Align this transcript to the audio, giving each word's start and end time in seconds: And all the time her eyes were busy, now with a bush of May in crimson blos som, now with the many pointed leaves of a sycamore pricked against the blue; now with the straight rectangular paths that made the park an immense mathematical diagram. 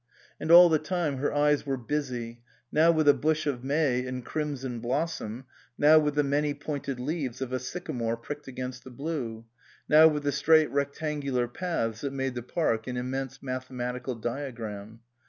And 0.39 0.49
all 0.49 0.67
the 0.67 0.79
time 0.79 1.17
her 1.17 1.31
eyes 1.31 1.63
were 1.63 1.77
busy, 1.77 2.41
now 2.71 2.89
with 2.91 3.07
a 3.07 3.13
bush 3.13 3.45
of 3.45 3.63
May 3.63 4.03
in 4.03 4.23
crimson 4.23 4.79
blos 4.79 5.13
som, 5.13 5.45
now 5.77 5.99
with 5.99 6.15
the 6.15 6.23
many 6.23 6.55
pointed 6.55 6.99
leaves 6.99 7.39
of 7.39 7.53
a 7.53 7.59
sycamore 7.59 8.17
pricked 8.17 8.47
against 8.47 8.83
the 8.83 8.89
blue; 8.89 9.45
now 9.87 10.07
with 10.07 10.23
the 10.23 10.31
straight 10.31 10.71
rectangular 10.71 11.47
paths 11.47 12.01
that 12.01 12.13
made 12.13 12.33
the 12.33 12.41
park 12.41 12.87
an 12.87 12.97
immense 12.97 13.43
mathematical 13.43 14.15
diagram. 14.15 15.01